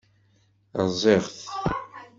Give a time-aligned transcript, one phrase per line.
[0.85, 1.39] Rẓiɣ-t.